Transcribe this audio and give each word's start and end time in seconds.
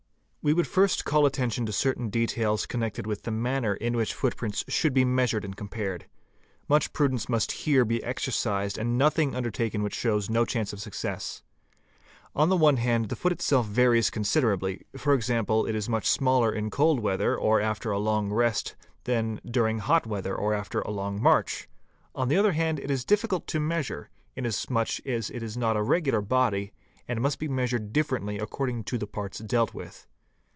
We 0.43 0.53
would 0.55 0.65
first 0.65 1.05
call 1.05 1.27
attention 1.27 1.67
to 1.67 1.71
certain 1.71 2.09
details 2.09 2.65
connected 2.65 3.05
with 3.05 3.21
the 3.21 3.29
manner 3.29 3.75
in 3.75 3.95
which 3.95 4.11
footprints 4.15 4.65
should 4.67 4.91
be 4.91 5.05
measured 5.05 5.45
and 5.45 5.55
compared. 5.55 6.07
Much— 6.67 6.91
prudence 6.93 7.29
must 7.29 7.51
here 7.51 7.85
be 7.85 8.03
exercised 8.03 8.75
and 8.75 8.97
nothing 8.97 9.35
undertaken 9.35 9.83
which 9.83 9.93
shows 9.93 10.31
no 10.31 10.43
chance 10.43 10.73
of 10.73 10.81
success. 10.81 11.43
On 12.35 12.49
the 12.49 12.57
one 12.57 12.77
hand 12.77 13.09
the 13.09 13.15
foot 13.15 13.31
itself 13.31 13.67
varies 13.67 14.09
considerably, 14.09 14.87
e.g., 14.95 15.11
it 15.31 15.75
is 15.75 15.87
much 15.87 16.09
smaller 16.09 16.51
in 16.51 16.71
cold 16.71 17.01
weather 17.01 17.37
or 17.37 17.61
after 17.61 17.91
a 17.91 17.99
long 17.99 18.33
rest 18.33 18.75
than 19.03 19.39
during 19.45 19.77
~ 19.77 19.77
hot 19.77 20.07
weather 20.07 20.35
or 20.35 20.55
after 20.55 20.81
a 20.81 20.89
long 20.89 21.21
march; 21.21 21.67
on 22.15 22.29
the 22.29 22.37
other 22.37 22.53
hand 22.53 22.79
it 22.79 22.89
is 22.89 23.05
difficult 23.05 23.45
to 23.45 23.59
y 23.59 23.65
measure, 23.65 24.09
in 24.35 24.47
as 24.47 24.67
much 24.71 24.99
as 25.05 25.29
it 25.29 25.43
is 25.43 25.55
not 25.55 25.77
a 25.77 25.83
regular 25.83 26.19
body 26.19 26.73
and 27.07 27.21
must 27.21 27.37
be 27.37 27.47
measured 27.47 27.83
i 27.83 27.91
differently 27.91 28.39
according 28.39 28.83
to 28.83 28.97
the 28.97 29.05
parts 29.05 29.37
dealt 29.37 29.75
with. 29.75 30.07